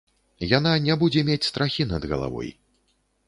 [0.57, 2.49] Яна не будзе мець страхі над галавой.